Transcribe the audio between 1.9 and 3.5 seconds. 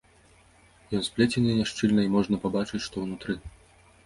і можна пабачыць, што ўнутры.